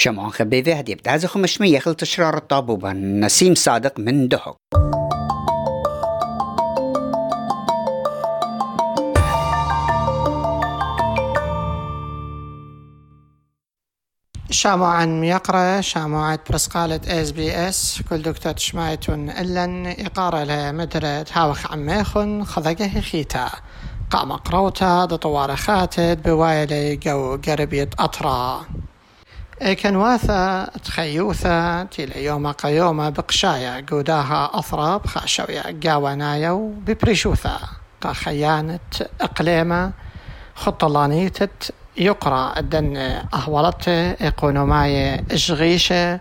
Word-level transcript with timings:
شمعون 0.00 0.30
خبيبي 0.30 0.74
هدي 0.74 0.94
بدازي 0.94 1.28
خمشمية 1.28 1.78
خل 1.78 1.94
تشرار 1.94 2.36
الطابوبة. 2.36 2.92
نسيم 2.92 3.54
صادق 3.54 4.00
من 4.00 4.28
دهق 4.28 4.56
شامعا 14.50 15.04
يقرأ 15.24 15.80
شامعة 15.80 16.40
برسقالة 16.50 17.00
إس 17.06 17.30
بي 17.30 17.68
إس. 17.68 18.02
كل 18.10 18.22
دكتور 18.22 18.52
تشمايتون 18.52 19.30
إلن 19.30 19.94
إقارة 19.98 20.44
لمدرة 20.44 21.26
هاوخ 21.32 21.72
عميخن 21.72 22.44
خذقه 22.44 23.00
خيتا. 23.00 23.50
قام 24.10 24.32
قروتا 24.32 25.04
دطوار 25.04 25.56
خاتد 25.56 26.22
بوايلي 26.22 26.96
جو 26.96 27.38
قربية 27.46 27.90
أطرا. 27.98 28.66
كان 29.58 29.96
واثا 29.96 30.64
تخيوثا 30.84 31.84
تيلا 31.84 32.18
يوم 32.18 32.52
قيوما 32.52 33.10
بقشايا 33.10 33.86
قوداها 33.90 34.50
أثرا 34.58 34.96
بخاشويا 34.96 35.78
قاوانايو 35.84 36.68
ببريشوثا 36.86 37.58
قا 38.00 38.12
خيانة 38.12 38.78
أقليمة 39.20 39.92
خطلانيتت 40.54 41.74
يقرأ 41.96 42.58
الدن 42.58 42.96
أهولت 43.34 43.88
إقونوماي 44.20 45.24
إشغيشة 45.30 46.20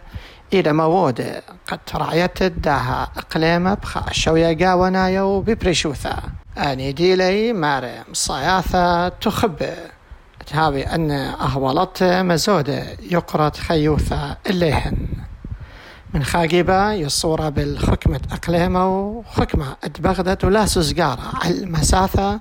إلى 0.54 0.74
موود 0.74 1.42
قد 1.68 1.80
رعيت 1.96 2.44
داها 2.44 3.12
إقليمة 3.18 3.74
بخاشويا 3.74 4.66
قاوانايو 4.66 5.42
ببريشوثا 5.42 6.18
أني 6.58 6.92
ديلي 6.92 7.54
مارم 7.54 8.04
صياثة 8.14 9.10
تخب 9.10 9.56
تهاوي 10.48 10.84
أن 10.84 11.12
أهولت 11.12 12.04
مزودة 12.04 12.84
يقرأ 13.12 13.52
خيوثة 13.58 14.38
إليهن. 14.50 14.98
من 16.14 16.24
خاقبة 16.24 16.92
يصورة 16.92 17.50
بالحكمة 17.50 18.20
أقليمة 18.32 18.88
وحكمة 19.00 19.76
اتبغدت 19.84 20.46
ولا 20.46 20.66
سزقارة. 20.66 21.32
على 21.44 21.54
المساثة 21.54 22.40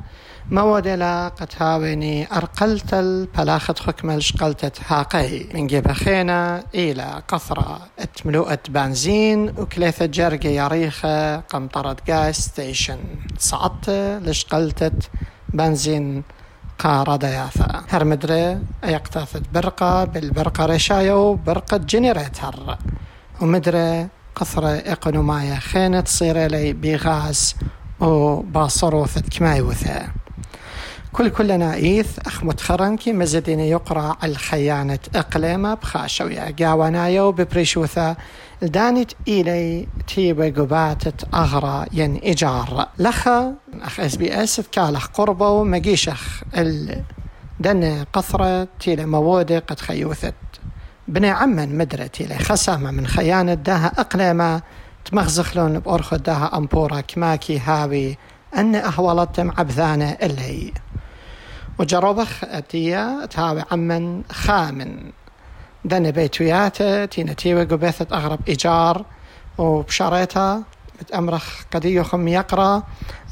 مودلا 0.50 1.28
قد 1.28 1.48
هاويني 1.58 2.36
أرقلت 2.36 2.94
البلاخة 2.94 3.74
حكمة 3.86 4.14
الشقلتة 4.14 4.72
هاقي 4.88 5.44
من 5.54 5.66
جيب 5.66 5.92
خينا 5.92 6.64
إلى 6.74 7.22
قطرة 7.28 7.80
اتملوءة 7.98 8.58
بنزين 8.68 9.48
وكليثة 9.58 10.06
جرقة 10.06 10.48
يريخة 10.48 11.36
قمطرة 11.36 11.96
جاز 12.06 12.34
ستيشن 12.34 12.98
صعدت 13.38 13.90
لشقلتة 14.24 14.92
بنزين 15.48 16.22
قارة 16.78 17.16
دياثة 17.16 17.84
هرمدري 17.88 18.58
يقتاثت 18.84 19.42
برقة 19.54 20.04
بالبرقة 20.04 20.66
رشايو 20.66 21.34
برقة 21.34 21.76
جنريتر. 21.76 22.76
ومدري 23.40 24.08
قصرة 24.34 24.68
إقنوماية 24.68 25.54
خينة 25.54 26.00
تصير 26.00 26.46
لي 26.46 26.72
بغاز 26.72 27.54
وباصروثة 28.00 29.20
كمايوثة 29.20 30.02
كل 31.12 31.28
كلنا 31.28 31.74
إيث 31.74 32.18
أخ 32.26 32.44
متخرنكي 32.44 33.12
مزدين 33.12 33.60
يقرأ 33.60 34.16
الخيانة 34.24 34.98
إقليمة 35.14 35.74
بخاشوية 35.74 36.54
قاوانايو 36.60 37.32
ببريشوثة 37.32 38.16
دانت 38.62 39.12
إلي 39.28 39.88
تيبا 40.06 40.44
قباتة 40.44 41.28
أغرى 41.34 41.86
ين 41.92 42.20
إجار. 42.24 42.88
لخا 42.98 43.54
أخ 43.82 44.00
إس 44.00 44.16
بي 44.16 44.42
إس 44.42 44.60
كالخ 44.60 45.20
مقيشخ 45.20 46.42
ال 46.56 47.02
دن 47.60 48.04
قثرة 48.12 48.68
تيلا 48.80 49.06
موودة 49.06 49.58
قد 49.58 49.80
خيوثت. 49.80 50.34
بني 51.08 51.30
عمن 51.30 51.78
مدرة 51.78 52.06
تيلا 52.06 52.38
خسامة 52.38 52.90
من 52.90 53.06
خيانة 53.06 53.54
داها 53.54 53.92
أقليمة 53.98 54.62
تمخزخلون 55.04 55.78
بأرخد 55.78 56.22
داها 56.22 56.56
أمبورا 56.56 57.00
كماكي 57.00 57.58
هاوي 57.58 58.18
أن 58.56 58.74
أهولتم 58.74 59.50
عبثانة 59.58 60.10
اللي 60.22 60.72
وجربخ 61.78 62.44
أتيا 62.44 63.26
تهاوي 63.26 63.62
عمن 63.72 64.22
خامن. 64.32 65.12
دن 65.86 66.10
بيتوياته 66.10 67.04
تينا 67.04 67.32
تيوي 67.32 67.64
قبيثة 67.64 68.06
أغرب 68.12 68.38
إيجار 68.48 69.04
وبشاريتا 69.58 70.62
بتأمرخ 71.00 71.44
قديوخم 71.74 72.28
يقرأ 72.28 72.82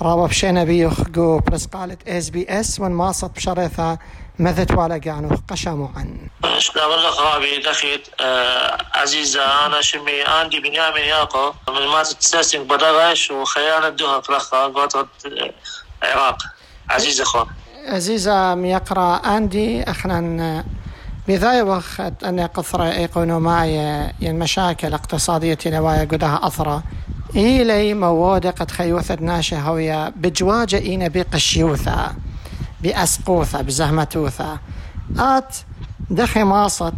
رابا 0.03 0.27
بشينا 0.27 0.65
بيوخ 0.65 1.01
قو 1.15 1.39
برس 1.39 1.67
قالت 1.67 2.09
إس 2.09 2.29
بي 2.31 2.47
إس 2.61 2.81
ون 2.81 2.91
ماصت 2.91 3.31
بشاريتا 3.37 3.99
مذت 4.39 4.71
ولا 4.73 5.01
قانو 5.05 5.31
قشامو 5.49 5.91
عن 5.97 6.29
شكرا 6.59 6.85
والله 6.85 7.11
خرابي 7.11 7.59
دخيت 7.59 8.09
آه 8.21 8.79
عزيزة 8.95 9.67
أنا 9.67 9.81
شمي 9.81 10.23
عندي 10.23 10.61
بنيامين 10.61 11.05
ياقو 11.05 11.53
من 11.69 11.87
ما 11.87 12.03
تتساسين 12.03 12.65
بدغش 12.65 13.31
وخيانة 13.31 13.89
دوها 13.89 14.21
فلخة 14.21 14.65
قطرة 14.65 15.09
العراق 16.03 16.39
عزيزة 16.91 17.25
خون 17.25 17.47
عزيزة 17.87 18.55
ميقرا 18.55 19.17
أندي 19.17 19.83
أخنا 19.83 20.65
بذاي 21.29 21.63
وقت 21.63 22.25
أن 22.25 22.41
قصر 22.41 22.83
إيقونوماية 22.83 24.13
المشاكل 24.23 24.95
اقتصادية 24.95 25.59
نوايا 25.67 26.05
قدها 26.05 26.41
أثرة 26.43 26.83
إيلي 27.37 27.95
موودة 27.95 28.51
قد 28.51 28.71
خيوثت 28.71 29.23
ناشة 29.23 29.61
هوية 29.61 30.09
بجواجة 30.09 30.77
إينا 30.79 31.09
بقشيوثة 31.09 32.13
بأسقوثة 32.83 33.63
بزهمتوثة 33.63 34.59
آت 35.19 35.57
دخي 36.11 36.45
ماصت 36.45 36.95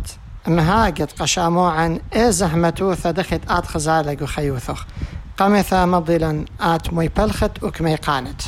مهاجت 0.46 1.22
قشاموعا 1.22 1.98
إيه 2.14 2.30
زهمتوثة 2.30 3.10
دخت 3.10 3.40
آت 3.48 3.66
خزالق 3.66 4.22
وخيوثخ. 4.22 4.86
قمثة 5.38 5.86
مضلا 5.86 6.44
آت 6.60 6.92
موي 6.92 7.08
بلخت 7.08 7.62
وكمي 7.62 7.94
قانت 7.94 8.42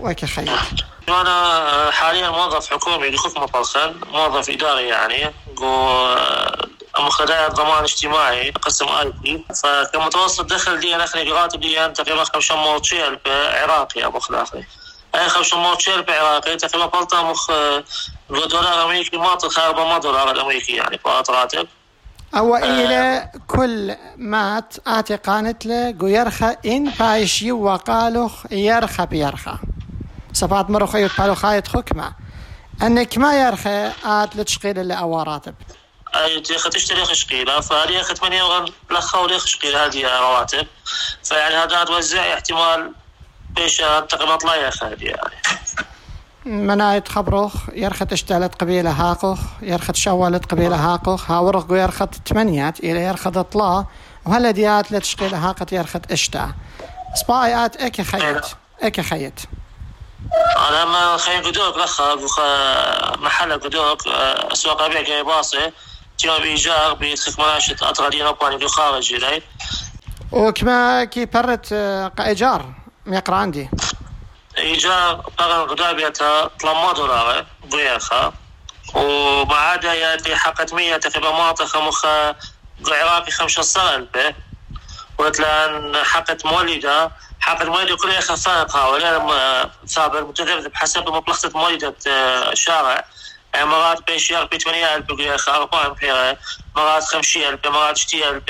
وكي 0.00 0.26
خيوث 0.26 0.72
أنا 1.08 1.90
حاليا 1.90 2.30
موظف 2.30 2.70
حكومي 2.70 3.10
لخف 3.10 3.38
مطلخن 3.38 4.00
موظف 4.12 4.50
إداري 4.50 4.88
يعني 4.88 5.32
مخدرات 6.98 7.52
ضمان 7.52 7.82
اجتماعي 7.82 8.50
قسم 8.50 8.88
آي 8.88 9.12
بي. 9.22 9.44
فكمتوسط 9.62 10.44
دخل 10.44 10.80
دي 10.80 10.94
أنا 10.94 11.04
أخلي 11.04 11.32
راتب 11.32 11.60
دي 11.60 11.88
تقريبا 11.88 12.24
500 12.24 12.82
شيل 12.82 13.18
عراقي 13.26 14.06
أبو 14.06 14.18
خلافي 14.18 14.64
أي 15.14 15.28
500 15.28 15.78
شيل 15.78 16.04
عراقي 16.08 16.56
تقريبا 16.56 16.86
بلطة 16.86 17.30
مخ 17.30 17.50
دولار 18.30 18.84
أمريكي 18.84 19.16
ما 19.16 19.34
تخارب 19.34 19.76
ما 19.76 19.98
دولار 19.98 20.30
الأمريكي 20.30 20.72
يعني 20.72 20.98
فات 20.98 21.30
راتب 21.30 21.68
أو 22.36 22.56
إلى 22.56 23.30
كل 23.46 23.96
مات 24.16 24.74
آتي 24.86 25.16
قانت 25.16 25.66
له 25.66 25.94
يرخى 26.02 26.56
إن 26.66 26.90
بايش 26.90 27.42
يوا 27.42 27.76
قالوخ 27.76 28.32
يرخى 28.50 29.06
بيرخى. 29.06 29.54
خيط 30.86 31.20
بالو 31.20 31.34
خايت 31.34 31.68
حكمة. 31.68 32.12
أنك 32.82 33.18
ما 33.18 33.34
يرخى 33.34 33.92
آت 34.04 34.36
لتشقيل 34.36 34.78
اللي 34.78 34.94
أوا 34.94 35.22
راتب 35.22 35.54
أي 36.14 36.40
تشتري 36.40 37.04
خشقيله 37.04 37.60
فهذه 37.60 38.00
اخذ 38.00 38.14
8 38.14 38.38
يوم 38.38 38.64
لخا 38.90 39.18
ولي 39.18 39.38
خشقيله 39.38 39.86
هذه 39.86 40.20
رواتب 40.20 40.66
فيعني 41.24 41.54
هذا 41.54 41.84
توزع 41.84 42.34
احتمال 42.34 42.92
بيش 43.50 43.76
تقريبا 44.08 44.36
طلع 44.36 44.56
يا 44.56 44.70
هذه 44.82 45.04
يعني. 45.04 45.34
منايت 46.44 47.08
خبروخ 47.08 47.54
يرخت 47.72 48.12
اشتالت 48.12 48.54
قبيلة 48.54 48.90
هاقوخ 48.90 49.38
يرخت 49.62 49.96
شوالت 49.96 50.52
قبيلة 50.52 50.76
هاقوخ 50.76 51.30
هاورخ 51.30 51.64
يرخت 51.70 52.14
تمنيات 52.14 52.80
إلى 52.80 53.02
يرخت 53.02 53.38
طلا 53.38 53.84
وهلا 54.26 54.50
ديات 54.50 54.92
لتشقيلة 54.92 55.48
هاقت 55.48 55.72
يرخت 55.72 56.12
اشتا 56.12 56.52
سبايات 57.14 57.76
إكي 57.76 58.04
خيط. 58.04 58.56
إكي 58.82 59.02
خيط. 59.02 59.34
أنا 60.68 60.84
ما 60.84 61.16
خيط 61.16 61.46
قدوك 61.46 61.76
لخا 61.76 62.14
محل 63.16 63.52
قدوك 63.52 64.06
أسواق 64.52 64.82
أبيع 64.82 65.02
جاي 65.02 65.22
باصي 65.22 65.72
تيما 66.18 66.38
بإيجار 66.38 66.94
بيتخك 66.94 67.38
مناشط 67.38 67.82
أطغالين 67.82 68.26
أبواني 68.26 68.56
دو 68.56 68.68
خارج 68.68 69.14
إلي. 69.14 69.42
وكما 70.32 71.04
كي 71.04 71.26
برت 71.26 71.72
إيجار 72.20 72.74
يقرا 73.06 73.36
عندي. 73.36 73.70
إيجار 74.58 75.30
بغن 75.38 75.60
غدابية 75.70 76.08
3 76.08 76.92
دولار 76.92 77.46
بويخا 77.64 78.32
وبعدها 78.94 79.94
ياتي 79.94 80.36
حقت 80.36 80.74
مية 80.74 80.96
تقريبا 80.96 81.32
مناطق 81.32 81.76
مخ 81.76 82.06
عراقي 82.88 83.30
خمسة 83.30 83.62
سنة 83.62 84.06
به 84.14 84.34
وتلان 85.18 85.96
حقت 86.04 86.46
مولدة 86.46 87.10
حقت 87.40 87.66
مولدة 87.66 87.96
كلها 87.96 88.20
خفاقها 88.20 88.86
ولا 88.86 89.70
ثابت 89.88 90.22
متذبذب 90.22 90.74
حسب 90.74 91.08
مطلقة 91.08 91.50
مولدة 91.58 91.94
الشارع. 92.06 93.04
يعني 93.54 93.66
مرات 93.66 94.06
بيشير 94.06 94.44
ب 94.44 94.56
8000 94.56 95.04
بقول 95.04 95.28
أرقام 95.48 95.92
بحيرة 95.92 96.36
مرات 96.76 97.04
50000 97.04 97.66
مرات 97.66 97.98
60000 97.98 98.42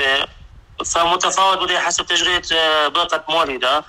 فمتفاوت 0.85 1.57
بدي 1.57 1.79
حسب 1.79 2.05
تشغيل 2.05 2.41
برقة 2.89 3.23
مولدة 3.29 3.83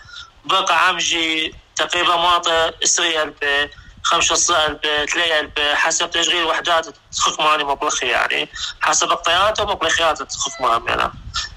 برقة 0.45 0.75
عمجي 0.75 1.55
تقريبا 1.77 2.17
مواطن 2.17 2.71
20000 2.83 3.35
خمسة 4.03 4.35
صال 4.35 4.75
بتلاقي 4.75 5.51
حسب 5.77 6.11
تشغيل 6.11 6.45
وحدات 6.45 6.87
تخف 7.17 7.41
ماني 7.41 7.65
مبلخي 7.65 8.07
يعني. 8.07 8.49
حسب 8.81 9.13
الطيارات 9.13 9.61
ومبلخيات 9.61 10.23
تخف 10.23 10.61
مهم 10.61 10.89
يعني. 10.89 11.13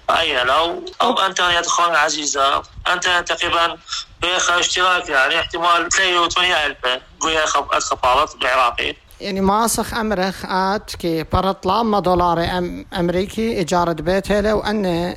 أي 0.09 0.43
لو 0.43 0.85
أو 1.01 1.13
أنت 1.19 1.39
يا 1.39 1.59
أخوان 1.59 1.89
العزيزة 1.89 2.63
أنت 2.87 3.23
تقريبا 3.27 3.77
بيخ 4.21 4.49
اشتراك 4.49 5.09
يعني 5.09 5.39
احتمال 5.39 5.89
تلاقي 5.89 6.29
8000 6.29 6.77
بيخ 7.23 7.57
أدخل 7.57 8.37
بالعراقي 8.39 8.95
يعني 9.21 9.41
ماسخ 9.41 9.93
أمرخ 9.93 10.45
آت 10.45 10.95
كي 10.95 11.23
برط 11.23 11.65
لما 11.65 11.99
دولار 11.99 12.43
أم 12.57 12.85
أمريكي 12.93 13.61
إجارة 13.61 13.93
بيته 13.93 14.39
لو 14.39 14.59
أن 14.59 15.15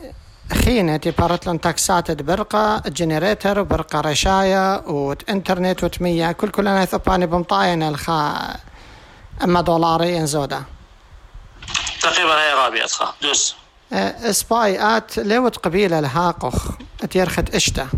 خينة 0.65 0.97
تبارت 0.97 1.47
لن 1.47 1.61
تاكسات 1.61 2.23
برقة 2.23 2.83
جنريتر 2.87 3.61
وبرقة 3.61 4.01
رشاية 4.01 4.81
وإنترنت 4.87 5.85
وتمية. 5.85 6.33
كل 6.33 6.49
كلنا 6.51 6.85
ثباني 6.85 7.27
بمطاين 7.27 7.83
الخا 7.83 8.57
أما 9.45 9.61
دولاري 9.61 10.19
انزودا 10.19 10.63
تقريبا 12.03 12.41
هي 12.41 12.55
غابي 12.55 12.85
اتخا 12.85 13.15
دوس. 13.23 13.55
أه 13.93 14.31
سباي 14.31 14.97
آت 14.97 15.19
لوت 15.19 15.57
قبيلة 15.57 15.99
الهاقخ 15.99 16.71
يرخت 17.15 17.55
إشتا 17.55 17.89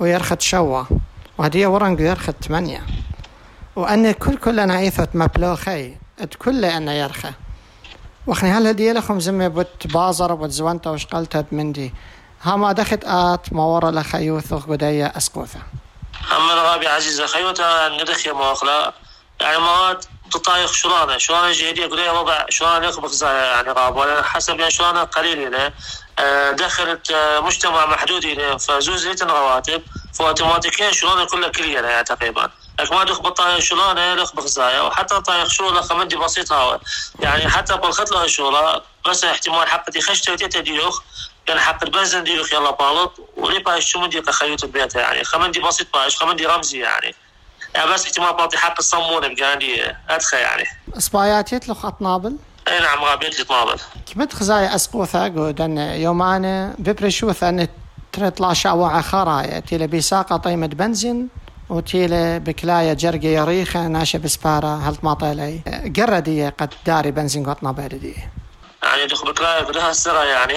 ويرخت 0.00 0.40
شوا 0.40 0.84
وهدي 1.38 1.66
ورنق 1.66 2.00
يرخت 2.00 2.34
ثمانية 2.44 2.82
وأن 3.76 4.12
كل 4.12 4.36
كلنا 4.36 4.74
عيثت 4.74 5.08
مبلوخي 5.14 5.94
كل 6.38 6.64
أن 6.64 6.88
يرخة. 6.88 7.32
وخني 8.26 8.50
هل 8.50 8.66
هدي 8.66 8.92
لكم 8.92 9.20
زمي 9.20 9.48
بت 9.48 9.86
بازر 9.86 10.34
بت 10.34 10.50
زوانتا 10.50 10.90
وش 10.90 11.06
قلتت 11.06 11.46
من 11.52 11.72
دي. 11.72 11.94
هما 12.44 12.72
دخت 12.72 13.04
آت 13.04 13.52
ما 13.52 13.64
ورا 13.64 13.90
لخيوث 13.90 14.54
قدية 14.54 15.06
أسقوثة 15.06 15.60
أما 16.36 16.52
الغابي 16.52 16.86
عزيزة 16.86 17.26
خيوتا 17.26 17.88
ندخي 17.88 18.30
مواخلا. 18.30 18.92
يعني 19.40 19.58
مواد 19.58 20.04
تطايق 20.32 20.72
شلانة 20.72 21.18
شلانة 21.18 21.52
جهدية 21.52 21.86
قدية 21.86 22.10
وضع 22.20 22.44
شلانة 22.48 22.86
يخبخ 22.86 23.22
يعني 23.22 23.70
غاب 23.70 23.96
ولا 23.96 24.22
حسب 24.22 24.58
يعني 24.60 24.70
شلانة 24.70 25.04
قليل 25.04 25.38
هنا 25.38 25.72
آه، 26.18 26.50
دخلت 26.50 27.10
آه، 27.10 27.40
مجتمع 27.40 27.86
محدود 27.86 28.26
هنا 28.26 28.58
فزوز 28.58 29.22
رواتب. 29.22 29.82
فاوتوماتيكيا 30.14 30.92
شلانة 30.92 31.24
كلها 31.24 31.48
كلية 31.48 31.80
يعني 31.80 32.04
تقريبا. 32.04 32.50
لك 32.80 32.92
ما 32.92 33.04
دخ 33.04 33.20
بطايق 33.20 33.58
شلونه 33.58 34.14
لخ 34.14 34.34
بخزايا 34.34 34.80
وحتى 34.80 35.20
طايق 35.20 35.48
شغله 35.48 35.80
خمدي 35.80 36.16
بسيط 36.16 36.52
هاو 36.52 36.80
يعني 37.20 37.48
حتى 37.48 37.76
بالخط 37.76 38.12
له 38.12 38.26
شغله 38.26 38.82
بس 39.06 39.24
احتمال 39.24 39.68
حق 39.68 39.98
خشته 39.98 40.34
تيتا 40.34 40.60
ديوخ. 40.60 41.02
يعني 41.48 41.60
حق 41.60 41.84
البنزين 41.84 42.24
ديوخ 42.24 42.52
يلا 42.52 42.70
بالط 42.70 43.12
ولي 43.36 43.58
باش 43.58 43.84
شو 43.84 44.00
مدي 44.00 44.22
خيوط 44.32 44.64
البيت 44.64 44.94
يعني. 44.94 45.24
خمندي 45.24 45.60
بسيط 45.60 45.86
باش 45.94 46.16
خمندي 46.16 46.46
رمزي 46.46 46.78
يعني 46.78 47.04
يعني. 47.06 47.14
بس 47.94 48.04
احتمال 48.04 48.32
بعطي 48.32 48.58
حق 48.58 48.74
الصمون 48.78 49.34
بقى 49.34 49.52
عندي 49.52 49.82
ادخل 50.08 50.36
يعني 50.36 50.64
سبايات 50.98 51.52
يتلخ 51.52 51.84
اطنابل 51.86 52.36
أي 52.68 52.80
نعم 52.80 53.04
غابيت 53.04 53.38
لي 53.38 53.44
طنابل 53.44 53.80
كمت 54.14 54.32
خزايا 54.32 54.74
اسقوثا 54.74 55.28
قودن 55.28 55.78
يومان 55.78 56.74
ببرشوث 56.78 57.42
ان 57.42 57.68
تريطلا 58.12 58.54
شاوع 58.54 59.00
خرايا 59.00 59.60
تيلا 59.60 59.86
بيساقة 59.86 60.36
طيمة 60.36 60.66
بنزين 60.66 61.28
وتيلة 61.68 62.38
بكلاية 62.38 62.92
جرقة 62.92 63.28
يريخة 63.28 63.88
ناشة 63.88 64.16
بسبارة. 64.16 64.88
هل 64.88 64.96
ما 65.02 65.14
طالعي 65.14 65.60
قردية 65.96 66.54
قد 66.58 66.74
داري 66.86 67.10
بنزين 67.10 67.50
قطنا 67.50 67.72
باردية 67.72 68.32
يعني 68.82 69.06
دخل 69.06 69.32
بكلاية 69.32 69.62
بدها 69.62 69.90
السرة 69.90 70.24
يعني. 70.24 70.54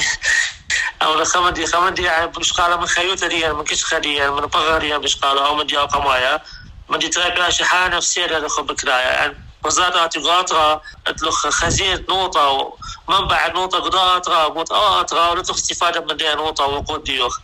أو 1.01 1.23
خمدي 1.23 1.65
خمدي 1.65 2.03
يعني 2.03 2.27
بشقالة 2.27 2.77
من 2.77 2.85
خيوتة 2.85 3.27
دي 3.27 3.53
من 3.53 3.63
كش 3.63 3.85
خدي 3.85 4.29
من 4.29 4.41
بغرية 4.41 4.97
بشقالة 4.97 5.45
أو 5.47 5.55
مدي 5.55 5.79
أو 5.79 5.85
قمايا 5.85 6.41
مدي 6.89 7.09
تلاقي 7.09 7.31
بها 7.31 7.49
شحانة 7.49 7.97
نفسية 7.97 8.25
دخل 8.25 8.63
بكلاية 8.63 9.05
يعني 9.07 9.49
وزادات 9.63 10.17
قاطرة 10.17 10.81
اتلخ 11.07 11.47
خزينة 11.47 12.03
نوطة 12.09 12.73
ومنبع 13.07 13.47
نوطة 13.47 13.79
قداطرة 13.79 14.43
قطاطرة 14.43 15.31
ولتلخ 15.31 15.57
استفادة 15.57 16.01
من 16.01 16.17
دي 16.17 16.33
نوطة 16.33 16.65
وقود 16.65 17.03
ديوخ 17.03 17.39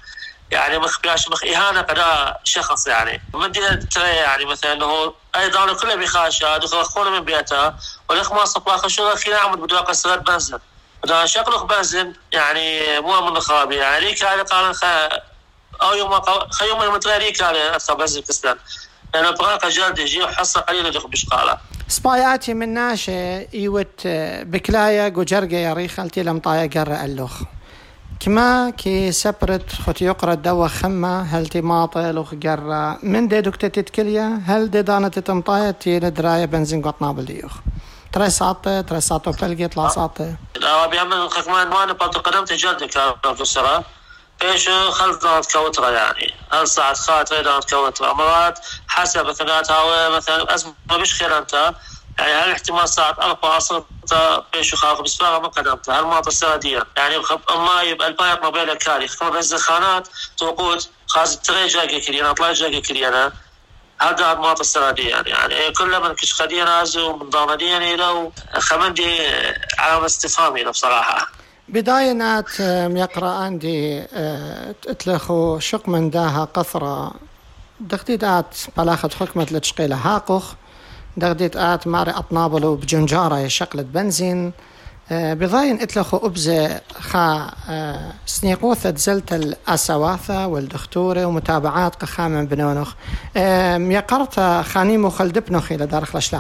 يعني 0.51 0.77
مخ 0.77 0.99
بياش 0.99 1.29
مخ 1.29 1.43
إهانة 1.43 1.81
قدا 1.81 2.37
شخص 2.43 2.87
يعني. 2.87 3.21
دي 3.47 3.75
ترى 3.75 4.07
يعني 4.09 4.45
مثلا 4.45 4.73
أنه 4.73 5.13
أيضا 5.35 5.73
كله 5.73 5.95
بخاشة 5.95 6.57
دخل 6.57 7.11
من 7.11 7.19
بيتها 7.19 7.79
ولخ 8.09 8.31
ما 8.31 8.45
صفا 8.45 8.77
خشونا 8.77 9.15
خينا 9.15 9.37
عمد 9.37 9.57
بدوا 9.59 9.79
قصرات 9.79 10.19
بنزل. 10.19 10.59
بدنا 11.03 11.25
شكلخ 11.25 11.63
بنزل 11.63 12.15
يعني 12.31 12.99
مو 12.99 13.21
من 13.21 13.39
خابي. 13.39 13.75
يعني 13.75 14.05
ريك 14.05 14.23
على 14.23 14.41
قال 14.41 15.21
أو 15.81 15.93
يوم 15.93 16.21
خيوم 16.51 16.83
يوم 16.83 16.97
ترى 16.97 17.17
ريك 17.17 17.41
على 17.41 17.77
بنزل 17.89 18.23
لأنه 19.13 19.31
براقة 19.31 19.69
جلد 19.69 19.99
يجي 19.99 20.27
حصة 20.27 20.61
قليلة 20.61 20.89
دخل 20.89 21.09
بشقالة 21.09 21.57
سباياتي 21.87 22.53
من 22.53 22.73
ناشة 22.73 23.47
يوت 23.53 24.01
بكلايا 24.41 25.09
قجرقة 25.09 25.55
يا 25.57 25.73
ريخالتي 25.73 26.23
لم 26.23 26.39
طايا 26.39 26.69
قرأ 26.75 27.05
اللوخ 27.05 27.41
كما 28.19 28.69
كي 28.69 29.11
سبرت 29.11 29.71
خط 29.85 30.01
يقرأ 30.01 30.33
دوا 30.33 30.67
خما 30.67 31.21
هل 31.23 31.47
تي 31.47 31.61
ماطي 31.61 32.11
لوخ 32.11 32.33
جرا 32.35 32.99
من 33.03 33.27
دي 33.27 33.41
دكتة 33.41 33.67
تتكليا 33.67 34.41
هل 34.45 34.71
دي 34.71 34.81
دانا 34.81 35.09
تتمطايا 35.09 35.71
تي 35.71 35.99
لدرايا 35.99 36.45
بنزين 36.45 36.81
قط 36.81 37.01
نابل 37.01 37.25
ديوخ. 37.25 37.51
ترى 38.13 38.29
ساطة 38.29 38.81
ترى 38.81 39.01
ساطة 39.01 39.31
فلقي 39.31 39.67
طلع 39.67 39.87
ساطة 39.87 40.35
لا 40.55 40.87
بيعمل 40.87 41.29
خكمان 41.29 41.67
ما 41.67 41.85
نبطل 41.85 42.19
قدمت 42.19 42.53
جلدك 42.53 42.97
بروفيسورة 43.23 43.83
إيش 44.41 44.69
خلط 44.69 45.51
كوترة 45.51 45.89
يعني؟ 45.89 46.33
هل 46.51 46.67
ساعة 46.67 46.93
خاطر 46.93 47.41
دانت 47.41 47.69
كوترة 47.69 48.13
مرات 48.13 48.59
حسب 48.87 49.25
هاو 49.71 50.11
مثلا 50.11 50.55
اسمه 50.55 50.73
مش 50.91 51.13
خير 51.13 51.37
أنت. 51.37 51.73
يعني 52.19 52.33
هل 52.33 52.51
احتمال 52.51 52.89
ساعة 52.89 53.17
أربعة 53.21 53.59
صرت 53.59 53.85
بيش 54.53 54.75
خاف 54.75 55.01
بس 55.01 55.21
ما 55.21 55.37
قدمت 55.37 55.89
هل 55.89 56.03
ما 56.03 56.21
تصير 56.21 56.85
يعني 56.97 57.17
ما 57.55 57.81
يبقى 57.81 58.07
البايق 58.07 58.43
ما 58.43 58.49
بين 58.49 58.69
الكاري. 58.69 59.07
كما 59.07 59.29
بنزل 59.29 59.57
خانات 59.57 60.07
توقوت 60.37 60.89
خاز 61.07 61.37
تري 61.39 61.67
جاكي 61.67 62.01
كلينا 62.01 62.33
طلع 62.33 62.51
جاكي 62.51 62.81
كلينا 62.81 63.33
هذا 64.01 64.33
ما 64.33 64.53
تصير 64.53 64.99
يعني؟ 64.99 65.29
يعني 65.29 65.71
كل 65.71 66.01
من 66.01 66.15
كش 66.15 66.33
خدينا 66.33 66.83
ومن 66.97 67.29
ضامن 67.29 67.57
دي 67.57 67.95
لو 67.95 68.33
خمندي 68.59 69.27
علامة 69.79 70.05
استفهامي 70.05 70.63
بصراحة. 70.63 71.44
بداية 71.69 72.11
نات 72.11 72.59
يقرأ 72.95 73.29
عندي 73.29 74.03
آه، 74.13 74.75
اتلخو 74.87 75.59
شق 75.59 75.89
من 75.89 76.09
داها 76.09 76.45
قثرة 76.53 77.11
دقديدات 77.79 78.55
بلاخت 78.77 79.13
حكمة 79.13 79.47
لتشقيلة 79.51 79.95
هاقخ 79.95 80.55
دغديت 81.17 81.55
آت 81.55 81.87
ماري 81.87 82.11
أطنابلو 82.11 82.75
بجنجارة 82.75 83.47
شقلة 83.47 83.83
بنزين. 83.83 84.51
آه، 85.11 85.33
بضاين 85.33 85.81
اتلخو 85.81 86.17
أبزة 86.17 86.81
خا 86.99 87.51
آه، 87.69 88.13
سنيقوثة 88.25 88.95
زلت 88.95 89.33
الأسواثة 89.33 90.47
والدكتورة 90.47 91.25
ومتابعات 91.25 91.95
قخامة 91.95 92.43
بنونخ. 92.43 92.93
آه، 93.37 93.77
يقرت 93.77 94.39
خاني 94.65 94.97
مخلدبنخ 94.97 95.71
إلى 95.71 95.85
دار 95.85 96.05
خلش 96.05 96.33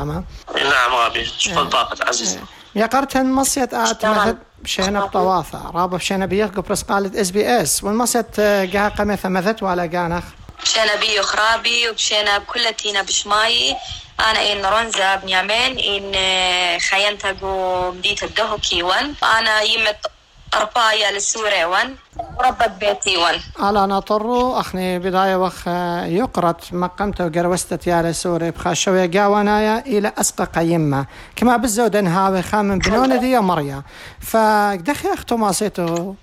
نعم 0.55 0.93
غابي. 0.93 1.25
شكرا 1.25 1.63
طاقة 1.63 2.07
عزيز 2.07 2.37
يقرت 2.75 3.17
مصيت 3.17 3.73
آت 3.73 4.05
بشينا 4.65 5.05
بطواثة 5.05 5.71
رابا 5.75 5.97
بشينا 5.97 6.25
بيخ 6.25 6.49
قبرس 6.49 6.81
قالت 6.83 7.15
إس 7.15 7.29
بي 7.31 7.61
إس. 7.61 7.83
والمصيت 7.83 8.39
قاها 8.39 8.89
قمثة 8.89 9.29
مذت 9.29 9.63
ولا 9.63 9.83
قانخ. 9.83 10.23
بشينا 10.63 10.95
بيو 10.95 11.23
خرابي 11.23 11.89
وبشينا 11.89 12.37
بكلتينا 12.37 13.01
بشماي. 13.01 13.75
أنا 14.19 14.51
إن 14.51 14.65
رنزا 14.65 15.15
بنيامين 15.15 15.79
إن 15.79 16.79
خينتقو 16.79 17.91
مديت 17.91 18.23
الدهو 18.23 18.57
كيوان. 18.57 19.13
أنا 19.23 19.61
يمت 19.61 19.97
أربايا 20.55 21.11
للسورة 21.11 21.65
وان 21.65 21.95
وربت 22.39 22.71
بيتي 22.79 23.17
وان 23.17 23.39
على 23.59 23.87
نطرو 23.87 24.59
أخني 24.59 24.99
بداية 24.99 25.35
وخ 25.35 25.67
يقرت 26.07 26.73
مقمت 26.73 27.21
وقروستت 27.21 27.87
يا 27.87 28.01
لسوري 28.01 28.51
بخاشوية 28.51 29.11
قاونايا 29.19 29.79
إلى 29.79 30.11
أسقى 30.17 30.45
قيمة. 30.45 31.05
كما 31.35 31.57
بالزودن 31.57 32.07
هاوي 32.07 32.41
خامن 32.41 32.79
بنون 32.79 33.19
دي 33.19 33.39
مريا. 33.39 33.83
فدخي 34.19 35.13
أختو 35.13 35.37
ماسيتو 35.37 36.13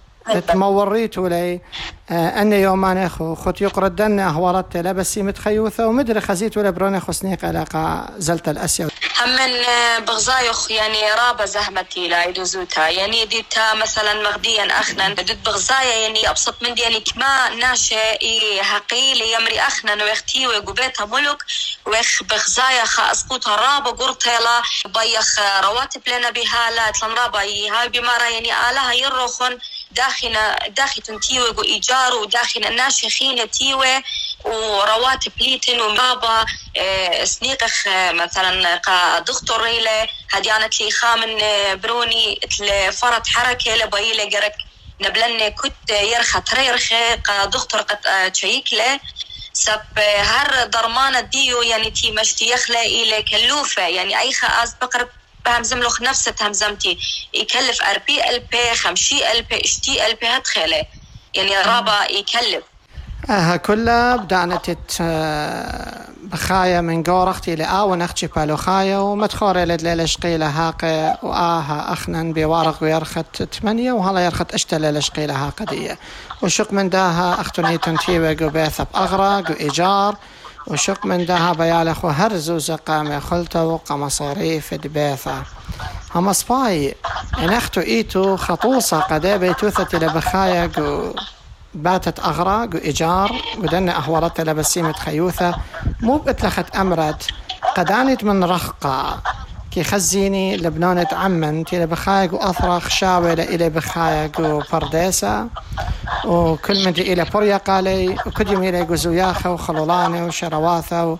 تموريتو 0.48 1.26
لي 1.26 1.60
آه، 2.10 2.42
أن 2.42 2.52
يومان 2.52 2.98
أخو 2.98 3.34
خط 3.34 3.60
يقرد 3.60 3.96
دن 3.96 4.20
أهورت 4.20 4.76
لبسي 4.76 5.22
متخيوثة 5.22 5.86
ومدري 5.86 6.20
خزيت 6.20 6.58
ولا 6.58 6.70
بروني 6.70 7.00
خسنيق 7.00 7.44
علاقة 7.44 8.08
زلت 8.18 8.48
الأسيا. 8.48 8.88
همن 9.20 9.54
آه، 9.68 9.98
بغزايخ 9.98 10.70
يعني 10.70 11.12
رابة 11.12 11.44
زهمتي 11.44 12.08
لا 12.08 12.24
يدوزوتا. 12.24 12.88
يعني 12.88 13.24
ديتا 13.24 13.74
مثلا 13.74 14.22
مغديا 14.22 14.80
أخنا. 14.80 15.08
دد 15.08 15.44
بغزايا 15.44 15.96
يعني 15.96 16.30
أبسط 16.30 16.62
من 16.62 16.74
دي 16.74 16.82
يعني 16.82 17.00
كما 17.00 17.48
ناشا 17.48 18.12
هقيلي 18.62 19.32
يمري 19.32 19.60
أخنا. 19.60 20.04
ويختي 20.04 20.46
وقبيتها 20.46 21.06
ملك 21.06 21.42
ويخ 21.86 22.22
بغزايا 22.22 22.84
خا 22.84 23.12
أسقوتها 23.12 23.56
رابة 23.56 23.90
قرطيلا 23.90 24.62
بيخ 24.84 25.40
رواتب 25.64 26.00
لنا 26.08 26.30
بها 26.30 26.70
لا 26.76 26.90
تلم 26.90 27.14
رابة 27.14 27.40
هاي 27.40 27.88
بمارا 27.88 28.28
يعني 28.28 28.70
آلها 28.70 28.92
يروخن. 28.92 29.58
داخنا 29.96 30.68
داخل 30.68 31.02
تنتيوي 31.02 31.64
إيجار 31.64 32.14
وداخل 32.14 32.64
الناس 32.64 33.06
خينة 33.06 33.44
تيوي 33.44 34.02
ورواتب 34.44 35.32
ليتن 35.40 35.80
ومابا 35.80 36.44
آه، 36.76 37.24
سنيقخ 37.24 37.86
آه، 37.86 38.12
مثلا 38.12 38.76
قا 38.76 39.18
دكتور 39.18 39.62
ريلة 39.62 40.08
هديانت 40.30 40.80
لي 40.80 40.90
خامن 40.90 41.40
آه، 41.42 41.74
بروني 41.74 42.40
فرط 42.92 43.26
حركة 43.26 43.76
لبايلة 43.76 44.24
قرك 44.24 44.54
نبلن 45.00 45.48
كت 45.48 45.90
يرخى 45.90 46.40
تريرخة 46.40 47.14
قا 47.14 47.44
دكتور 47.44 47.80
قد 47.80 48.32
تشيك 48.32 48.72
له. 48.72 49.00
سب 49.52 49.98
هر 49.98 50.64
درمانة 50.66 51.20
ديو 51.20 51.62
يعني 51.62 51.90
تي 51.90 52.10
مشتي 52.10 52.50
يخلى 52.50 52.86
إلى 52.86 53.22
كلوفة 53.22 53.82
يعني 53.82 54.18
أي 54.20 54.32
خاز 54.32 54.74
بقرب 54.82 55.08
بهمزم 55.44 55.78
لخ 55.78 56.02
نفسه 56.02 56.34
همزمتي 56.40 56.98
يكلف 57.34 57.82
أربي 57.82 58.30
ألبي 58.30 58.74
خمشي 58.74 59.32
ألبي 59.32 59.64
اشتي 59.64 60.06
ألبي 60.06 60.26
هتخيله 60.26 60.84
يعني 61.34 61.56
رابا 61.56 62.10
يكلف 62.10 62.64
ها 63.28 63.56
كلها 63.56 64.16
بدأنا 64.16 64.56
تت 64.56 64.96
آه، 65.00 66.08
بخايا 66.22 66.80
من 66.80 67.02
قورختي 67.02 67.54
لآون 67.54 68.02
أختي 68.02 68.26
بالوخايا 68.26 68.98
ومدخورة 68.98 69.64
لدليل 69.64 70.08
شقيلة 70.08 70.46
هاقي 70.46 71.18
وآها 71.22 71.92
أخنن 71.92 72.32
بوارق 72.32 72.82
ويرخت 72.82 73.42
ثمانية 73.42 73.92
وهلا 73.92 74.24
يرخت 74.24 74.54
أشتل 74.54 75.02
شقيلة 75.02 75.46
هاقدية 75.46 75.98
وشق 76.42 76.72
من 76.72 76.88
داها 76.88 77.40
أختني 77.40 77.78
تنتيوة 77.78 78.28
قبيثة 78.28 78.86
بأغرق 78.94 79.50
وإيجار 79.50 80.16
وشق 80.66 81.06
من 81.06 81.26
داها 81.26 81.52
بيالخ 81.52 82.04
وهرز 82.04 82.50
وزقامة 82.50 83.18
خلطة 83.18 83.64
وقمصيري 83.64 84.62
دبيثة. 84.72 85.42
هم 86.14 86.32
سباي 86.32 86.94
إن 87.38 87.50
أختو 87.50 87.80
إيتو 87.80 88.36
خطوصة 88.36 89.00
قدي 89.00 89.38
بيتوثة 89.38 89.98
لبخايا 89.98 90.70
باتت 91.74 92.20
أغراق 92.20 92.68
وإيجار 92.74 93.32
ودنا 93.58 93.98
أهورت 93.98 94.40
لبسيمة 94.40 94.92
خيوثة. 94.92 95.54
مو 96.00 96.16
بتلخت 96.16 96.76
أمرت 96.76 97.26
قدانت 97.76 98.24
من 98.24 98.44
رخقة. 98.44 99.20
كي 99.74 99.84
خزيني 99.84 100.56
لبنانة 100.56 101.06
عمن 101.12 101.64
تي 101.64 101.86
بخايق 101.86 102.34
وأثرخ 102.34 102.88
شاوي 102.88 103.32
إلى 103.32 103.68
بخايق 103.68 104.40
وفرديسة 104.40 105.48
وكل 106.24 106.84
من 106.84 106.92
إلى 106.98 107.24
بوريا 107.24 107.56
قالي 107.56 108.16
وكل 108.26 108.52
يوم 108.52 108.62
إلى 108.62 108.96
زوياخة 108.96 109.50
وخلولانة 109.52 110.26
وشرواثة 110.26 111.18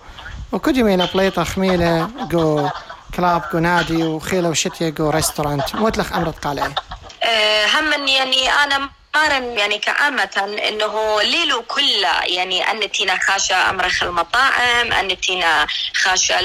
وكل 0.52 0.76
يوم 0.76 0.88
إلى 0.88 1.08
بليطة 1.14 1.44
خميلة 1.44 2.08
جو 2.30 2.68
كلاب 3.16 3.42
جو 3.52 3.58
نادي 3.58 4.02
وخيلة 4.02 4.48
وشتية 4.48 4.88
جو 4.88 5.10
ريستورانت. 5.10 5.76
موتلخ 5.76 6.12
أمرت 6.12 6.44
قالي. 6.44 6.62
أه 6.62 7.66
هم 7.66 8.08
يعني 8.08 8.48
أنا 8.64 8.88
قارن 9.12 9.58
يعني 9.58 9.78
كعامة 9.78 10.58
إنه 10.68 11.22
ليلو 11.22 11.62
كله 11.62 12.24
يعني 12.24 12.70
أنتينا 12.70 13.18
خاشة 13.18 13.70
امرخ 13.70 14.02
المطاعم 14.02 14.92
أنتينا 14.92 15.66
خاشة 15.94 16.40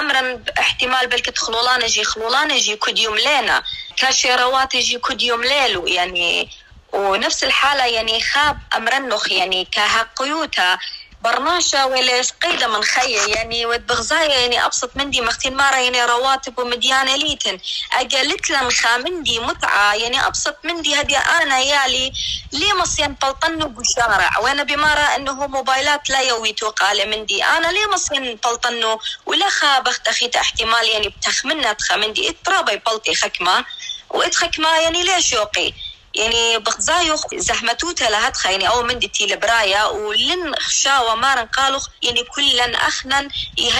امرا 0.00 0.42
احتمال 0.58 1.06
بلك 1.06 1.26
تخلولان 1.30 1.82
يجي 1.82 2.04
خلولان 2.04 2.50
يجي 2.50 2.76
كد 2.76 2.98
يوم 2.98 3.14
لينا 3.16 3.62
كاشي 3.96 4.34
روات 4.34 4.74
يجي 4.74 4.98
كد 4.98 5.22
يوم 5.22 5.44
ليلو 5.44 5.86
يعني 5.86 6.48
ونفس 6.92 7.44
الحالة 7.44 7.86
يعني 7.86 8.20
خاب 8.20 8.58
امرنخ 8.76 9.32
يعني 9.32 9.68
كها 9.72 10.08
قيوتا 10.16 10.78
برناشة 11.26 11.86
ولا 11.86 12.22
قيدة 12.42 12.66
من 12.66 12.82
خي 12.82 13.12
يعني 13.12 13.66
بغزاية 13.66 14.32
يعني 14.32 14.66
أبسط 14.66 14.96
مندي 14.96 15.20
مختين 15.20 15.56
مارا 15.56 15.76
يعني 15.76 16.04
رواتب 16.04 16.58
ومديانة 16.58 17.16
ليتن. 17.16 17.58
أقلت 17.92 18.50
لن 18.50 18.70
خامندي 18.70 19.38
متعة 19.38 19.94
يعني 19.94 20.26
أبسط 20.26 20.56
مندي 20.64 21.00
هدي 21.00 21.16
أنا 21.16 21.58
يالي 21.58 22.12
لي 22.52 22.74
مصين 22.80 23.16
بلطنو 23.22 23.68
بشارع 23.68 24.38
وأنا 24.38 24.62
بمارا 24.62 25.16
أنه 25.16 25.46
موبايلات 25.46 26.10
لا 26.10 26.20
يويتو 26.20 26.70
قال 26.70 27.10
مندي 27.10 27.44
أنا 27.44 27.66
لي 27.66 27.86
مصين 27.92 28.38
بلطنو 28.44 29.00
ولا 29.26 29.48
خابخت 29.48 30.08
أخيت 30.08 30.36
احتمال 30.36 30.88
يعني 30.88 31.08
بتخمنا 31.08 31.72
تخمندي 31.72 32.30
إترابي 32.30 32.76
بلطي 32.76 33.14
خكمة. 33.14 33.64
وإتخكمة 34.10 34.78
يعني 34.78 35.02
ليش 35.02 35.32
يوقي؟ 35.32 35.72
يعني 36.16 36.58
بغزايو 36.58 37.16
زحمتوتا 37.34 38.04
لهتخا 38.04 38.50
يعني 38.50 38.68
أو 38.68 38.82
من 38.82 38.98
دي 38.98 39.10
لبرايا 39.20 39.84
ولن 39.84 40.54
خشاوة 40.60 41.14
مارن 41.14 41.46
قالوا 41.46 41.80
يعني 42.02 42.22
كلن 42.22 42.74
أخنن 42.74 43.28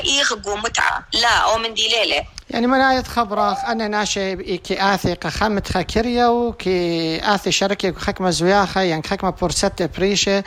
يخقوا 0.05 0.57
متعة. 0.57 1.07
لا 1.12 1.28
أو 1.28 1.59
من 1.59 1.75
دي 1.75 1.88
ليلة. 1.88 2.25
يعني 2.50 2.66
مناية 2.66 3.02
خبرة 3.02 3.52
أنا 3.52 3.88
ناشي 3.88 4.57
كي 4.57 4.95
آثي 4.95 5.14
قخمت 5.14 5.73
خكريا 5.73 6.26
وكي 6.26 7.21
آثي 7.35 7.52
شركة 7.52 7.93
خكمة 7.93 8.31
زوياخة 8.31 8.81
يعني 8.81 9.02
خكمة 9.02 9.31
بورسات 9.31 9.83
بريشة. 9.83 10.45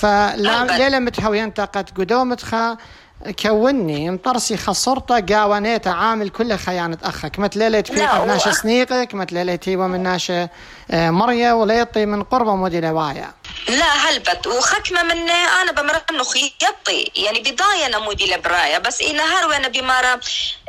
فلا 0.00 0.78
ليلة 0.78 0.98
متهوين 0.98 1.50
قد 1.50 1.90
قدومت 1.96 2.42
خا 2.42 2.76
كوني 3.42 4.08
انطرسي 4.08 4.56
خسرته 4.56 5.20
قاونيته 5.20 5.90
عامل 5.90 6.28
كله 6.28 6.56
خيانة 6.56 6.98
أخك. 7.02 7.38
متليلت 7.38 7.86
فيك 7.86 8.14
من 8.14 8.26
ناشا 8.26 8.52
سنيقك 8.52 9.14
متليلت 9.14 9.68
هيبا 9.68 9.86
من 9.86 10.02
ناشا 10.02 10.48
آه، 10.90 11.10
مريا 11.10 11.52
وليطي 11.52 12.06
من 12.06 12.22
قربه 12.22 12.54
مودي 12.54 12.80
لوايا 12.80 13.32
لا 13.68 13.92
هلبت. 13.92 14.46
وخكمة 14.46 15.02
مني 15.02 15.32
أنا 15.32 15.72
بمرنو 15.72 16.24
خيطي 16.24 17.10
يعني 17.16 17.40
بداية 17.40 17.88
نمودي 17.98 18.34
لبرايا 18.34 18.78
بس 18.78 19.00
إيه 19.00 19.12
نهار 19.16 19.46
وأنا 19.48 19.68
بمارا 19.68 20.20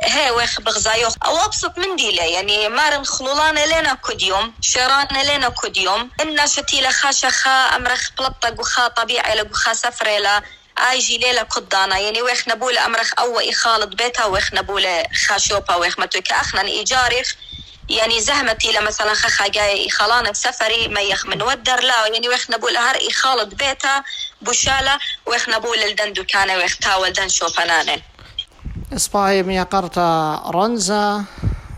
هي 0.02 0.30
ويخ 0.30 0.60
بغزايو 0.60 1.08
أو 1.26 1.36
أبسط 1.36 1.78
من 1.78 1.96
دي 1.96 2.10
لي 2.10 2.32
يعني 2.32 2.68
مارن 2.68 3.04
خلولان 3.04 3.54
لنا 3.54 3.94
كد 3.94 4.22
يوم 4.22 4.52
شيران 4.60 5.06
لنا 5.26 5.48
كد 5.48 5.76
يوم. 5.76 6.10
إنا 6.20 6.46
شتيلة 6.46 6.90
خاشة 6.90 7.28
خا 7.28 7.50
أمرخ 7.50 8.10
بلطق 8.18 8.60
وخا 8.60 8.88
طبيعي 8.88 9.34
لقو 9.34 9.72
سفريلا 9.72 10.42
ايجي 10.78 11.18
ليلة 11.18 11.42
قدانا. 11.42 11.98
يعني 11.98 12.22
ويخ 12.22 12.48
نبولة 12.48 12.86
أمرخ 12.86 13.12
أو 13.18 13.40
يخالط 13.40 13.94
بيتها 13.94 14.24
ويخ 14.24 14.54
نبولة 14.54 15.04
خاشوبا 15.28 15.74
ويخ 15.74 15.98
متو 15.98 16.20
كاخنا 16.20 16.62
ايجاريخ 16.62 17.36
يعني 17.88 18.20
زهمتي 18.20 18.72
لما 18.72 18.80
مثلا 18.80 19.14
خخا 19.14 19.48
جاي 19.48 19.90
خلانة 19.90 20.32
سفري 20.32 20.88
ما 20.88 21.00
يخ 21.00 21.26
من 21.26 21.42
ودر 21.42 21.80
لا. 21.80 22.06
يعني 22.06 22.28
ويخ 22.28 22.50
نبول 22.50 22.76
هر 22.76 23.02
يخالط 23.02 23.54
بيتها 23.54 24.04
بوشالة 24.42 24.98
ويخ 25.26 25.48
نبول 25.48 25.78
الدن 25.78 26.12
دكانة 26.12 26.54
ويخ 26.54 26.76
تاول 26.76 27.12
دن 27.12 27.28
شوفنانه 27.28 28.02
سباي 28.96 29.42
ميا 29.42 29.62
قرطة 29.62 30.34
رنزة. 30.50 31.24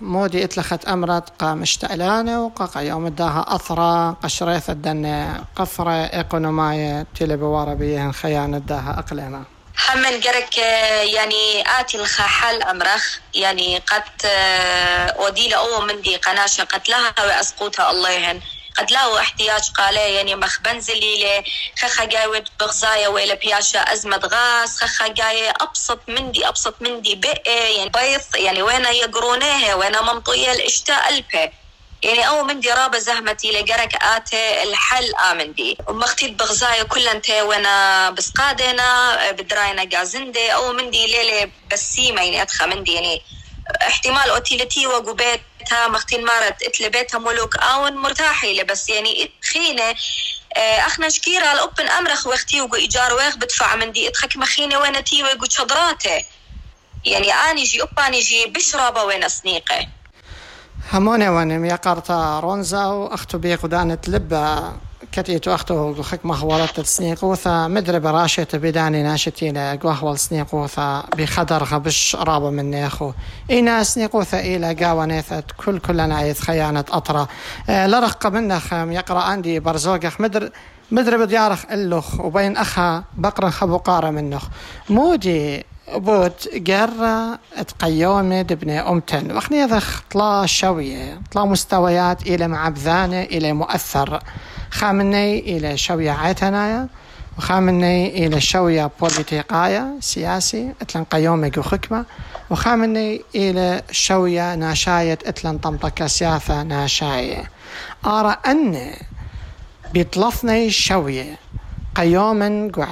مودي 0.00 0.44
اتلخت 0.44 0.84
أمرت 0.84 1.28
قام 1.38 1.62
اشتعلانة 1.62 2.44
وقاقا 2.44 2.80
يوم 2.80 3.08
داها 3.08 3.44
أثرة 3.48 4.10
قشريث 4.10 4.70
الدنة 4.70 5.44
قفرة 5.56 5.90
إيقونوماية 5.90 7.06
تيلي 7.18 7.36
بوارا 7.36 7.74
بيهن 7.74 8.12
خيانة 8.12 8.58
داها 8.58 8.96
أقليمة 8.98 9.42
حمن 9.76 10.20
قرك 10.20 10.58
يعني 11.14 11.64
آتي 11.80 11.96
الخحل 12.00 12.62
أمرخ 12.62 13.18
يعني 13.34 13.78
قد 13.78 14.02
وديلا 15.20 15.56
أو 15.56 15.80
مندي 15.80 16.16
قناشة 16.16 16.64
قتلها 16.64 17.14
وأسقوتها 17.18 17.90
اللهن 17.90 18.40
قد 18.76 18.90
لاو 18.90 19.18
احتياج 19.18 19.70
قالي 19.70 20.14
يعني 20.14 20.34
مخ 20.34 20.60
بنزلي 20.60 21.18
لي 21.18 21.44
خخا 21.78 22.04
جاي 22.04 22.44
بغزايا 22.60 23.08
ولا 23.08 23.34
بياشا 23.34 23.78
أزمة 23.80 24.16
غاز 24.16 24.76
خخا 24.76 25.08
جاي 25.08 25.50
أبسط 25.50 26.00
مندي 26.08 26.48
أبسط 26.48 26.74
مندي 26.82 27.14
بقى 27.14 27.74
يعني 27.74 27.88
بيض 27.90 28.20
يعني 28.36 28.62
وين 28.62 28.84
يقرونيها 28.84 29.74
وين 29.74 29.92
منطية 30.02 30.52
الاشتاء 30.52 31.08
ألبه 31.08 31.52
يعني 32.02 32.28
أو 32.28 32.44
من 32.44 32.60
دي 32.60 32.70
رابة 32.72 32.98
زهمتي 32.98 33.50
لقرك 33.50 33.94
آتي 34.02 34.62
الحل 34.62 35.14
آمندي 35.14 35.76
ومختيت 35.88 36.30
بغزايا 36.32 36.82
كل 36.82 37.08
انت 37.08 37.30
وانا 37.30 38.10
بسقادنا 38.10 39.30
بدراينا 39.32 39.96
قازندي 39.98 40.54
أو 40.54 40.72
من 40.72 40.90
دي 40.90 41.06
ليلة 41.06 41.50
بسيمة 41.72 42.22
يعني 42.22 42.42
أدخى 42.42 42.66
من 42.66 42.82
دي 42.84 42.92
يعني 42.94 43.22
احتمال 43.82 44.30
اوتيلتي 44.30 44.86
وقبيتها 44.86 45.88
مختين 45.88 46.24
مارت 46.24 46.62
اتلبيتها 46.62 47.18
ملوك 47.18 47.56
آون 47.56 47.96
مرتاحي 47.96 48.62
بس 48.64 48.88
يعني 48.88 49.30
خينة. 49.52 49.94
آه، 50.56 50.86
أخنا 50.86 51.08
شكيرة 51.08 51.52
الأوبن 51.52 51.88
أمرخ 51.88 52.26
وقتي 52.26 52.60
وقو 52.60 52.74
إيجار 52.74 53.14
ويخ 53.14 53.36
بدفع 53.36 53.76
من 53.76 53.92
دي 53.92 54.08
اتخك 54.08 54.36
مخينة 54.36 54.78
وين 54.78 55.04
تي 55.04 55.22
وقو 55.22 55.46
شدراته 55.48 56.24
يعني 57.04 57.32
أني 57.32 57.62
جي 57.64 57.82
أباني 57.82 58.20
جي 58.20 58.46
بشرابة 58.46 59.04
وين 59.04 59.28
سنيقة 59.28 59.88
هموني 60.92 61.28
وانم 61.28 61.64
يقرتا 61.64 62.40
رونزا 62.40 62.84
وأختو 62.84 63.38
بيقو 63.38 63.66
دانت 63.68 64.08
لبا. 64.08 64.76
كتيتو 65.12 65.54
أختو 65.54 66.02
خك 66.02 66.26
مخورت 66.26 66.80
سنيقوثا 66.80 67.68
مدري 67.68 67.98
براشة 68.00 68.46
بداني 68.54 69.02
ناشتين 69.02 69.58
قهوة 69.58 70.16
سنيقوثا 70.16 71.04
بخدر 71.16 71.64
خبش 71.64 72.16
رابا 72.16 72.50
من 72.50 72.70
نيخو 72.70 73.12
إينا 73.50 73.82
سنيقوثا 73.82 74.40
إلى 74.40 74.74
قاوانيثت 74.74 75.44
كل 75.56 75.78
كلنا 75.78 76.16
عيث 76.16 76.40
خيانة 76.40 76.84
أطرا 76.90 77.26
لرق 77.68 78.26
منخم 78.26 78.92
يقرأ 78.92 79.20
عندي 79.20 79.60
برزوقخ 79.60 80.20
مدر 80.20 80.50
مدري 80.90 81.18
بديارخ 81.18 81.64
اللخ 81.72 82.20
وبين 82.20 82.56
أخا 82.56 83.04
بقرا 83.16 83.50
خبو 83.50 83.76
قارة 83.76 84.10
منخ 84.10 84.44
مودي 84.90 85.64
بوت 85.94 86.48
قرة 86.70 87.38
تقيومة 87.68 88.42
دبني 88.42 88.80
أمتن 88.80 89.36
وخني 89.36 89.64
ذخ 89.64 90.02
طلا 90.10 90.46
شوية 90.46 91.20
طلا 91.32 91.44
مستويات 91.44 92.22
إلى 92.22 92.48
معبذانة 92.48 93.22
إلى 93.22 93.52
مؤثر 93.52 94.22
خامني 94.70 95.38
إلى 95.38 95.76
شوية 95.76 96.10
عيتنايا 96.12 96.88
وخامني 97.38 98.26
إلى 98.26 98.40
شوية 98.40 98.90
بوليتيقايا 99.00 99.86
سياسي 100.00 100.72
اتلن 100.82 101.04
قيومك 101.04 101.58
وخكمة 101.58 102.04
وخامني 102.50 103.22
إلى 103.34 103.82
شوية 103.90 104.54
ناشاية 104.54 105.18
اتلن 105.26 105.58
طمطكة 105.58 106.06
سياسة 106.06 106.62
ناشاية 106.62 107.50
أرى 108.06 108.36
أن 108.46 108.90
بيطلفني 109.92 110.70
شوية 110.70 111.36
قيوما 111.94 112.70
قو 112.74 112.82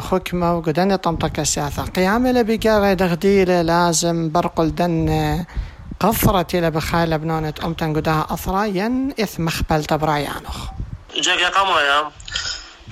خكمة 0.00 0.52
قو 0.62 0.70
دنة 0.70 0.96
طمطكة 0.96 1.42
سياسة 1.42 1.82
قيامة 1.82 2.32
لبقارة 2.32 2.92
دغديلة 2.92 3.62
لازم 3.62 4.30
برقل 4.30 4.74
دنة 4.74 5.44
قفرت 6.04 6.54
إلى 6.54 6.70
بخايل 6.70 7.18
بنونة 7.18 7.54
أمتن 7.64 7.96
قدها 7.96 8.26
أثرا 8.30 8.64
ين 8.64 9.14
إث 9.20 9.40
مخبل 9.40 9.84
تبرايانخ 9.84 10.56
جاك 11.16 11.44
قمريا 11.44 12.10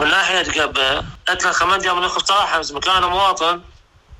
من 0.00 0.08
ناحية 0.08 0.62
قبة 0.62 1.04
أتلا 1.28 1.52
خمد 1.52 1.84
يوم 1.84 2.04
نخف 2.04 2.24
صراحة 2.24 2.62
مكان 2.70 3.02
مواطن. 3.02 3.62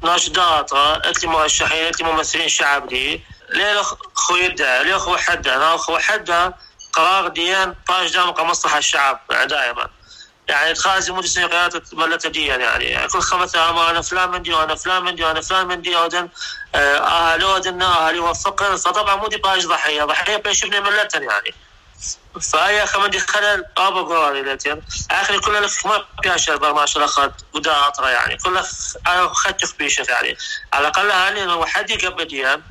ناشدات 0.03 0.73
أتلي 0.73 1.31
مرشحين 1.31 1.87
أتلي 1.87 2.13
ممثلين 2.13 2.49
شعب 2.49 2.93
لي 2.93 3.21
ليه 3.55 3.83
خوي 4.15 4.45
يدعي 4.45 4.85
ليه 4.85 4.97
خو 4.97 5.17
حدا 5.17 5.57
أنا 5.57 5.77
خو 5.77 5.99
حدا 5.99 6.55
قرار 6.93 7.29
ديان 7.29 7.75
باش 7.89 8.13
دام 8.13 8.31
كمصلحة 8.31 8.79
الشعب 8.79 9.21
دائما. 9.31 9.89
يعني 10.53 10.75
تخازي 10.75 11.13
مدرس 11.13 11.39
قيادة 11.39 11.83
بلدة 11.93 12.31
ديان 12.31 12.61
يعني. 12.61 13.09
كل 13.09 13.21
خمسة 13.21 13.71
أما 13.71 13.91
أنا 13.91 14.01
فلان 14.01 14.31
من 14.31 14.43
دي 14.43 14.55
وأنا 14.55 14.75
فلان 14.75 15.05
من 15.05 15.15
دي 15.15 15.25
وأنا 15.25 15.41
فلان 15.41 15.67
من 15.67 15.83
دي 15.83 15.97
أودن 15.97 16.29
أهل 16.75 17.43
أودن 17.43 17.83
أهل 17.83 18.15
يوفقن 18.17 18.77
فطبعا 18.77 19.17
مودي 19.17 19.37
باش 19.37 19.67
ضحية 19.67 20.05
ضحية 20.05 20.37
بيش 20.37 20.65
ابن 20.65 20.83
ملتن 20.83 21.23
يعني. 21.23 21.55
فهي 22.41 22.87
خمدي 22.87 23.21
خلل 23.21 23.65
ابا 23.77 24.03
قراري 24.03 24.43
لاتين 24.43 24.83
اخر 25.11 25.41
كل 25.41 25.63
لك 25.63 25.87
ما 25.87 26.05
بياشر 26.23 26.57
برماش 26.57 26.97
الاخذ 26.97 27.31
ودا 27.55 27.87
اطرا 27.87 28.09
يعني. 28.09 28.37
كل 28.37 28.61
خدت 29.33 29.79
بيشك 29.79 30.09
يعني. 30.09 30.37
على 30.73 30.89
الأقل 30.89 31.11
هاني 31.11 31.45
لو 31.45 31.67
حد 31.67 31.91
يقبل 31.91 32.25
ديان 32.25 32.63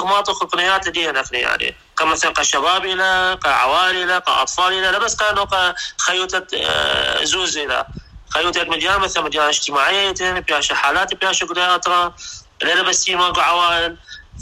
ما 0.00 0.20
تخل 0.20 0.46
قنيات 0.46 0.88
ديان 0.88 1.16
اخني 1.16 1.38
يعني. 1.38 1.76
كمثلا 1.98 2.32
كشباب 2.32 2.84
إلى 2.84 3.38
كعوالي 3.44 4.04
إلى 4.04 4.20
كأطفال 4.26 4.72
إلى 4.72 4.90
لا 4.90 4.98
بس 4.98 5.16
كانوا 5.16 5.72
خيوتة 5.98 6.46
زوز 7.24 7.58
إلى 7.58 7.86
خيوتة 8.30 8.64
مديان 8.64 9.00
مثلا 9.00 9.22
مديان 9.22 9.48
اجتماعية 9.48 10.14
بياشا 10.20 10.74
حالات 10.74 11.14
بياشا 11.14 11.46
قدا 11.46 11.74
اطرا 11.74 12.14
لا 12.62 12.82
بس 12.82 13.08
ماكو 13.08 13.40
عوائل 13.40 13.96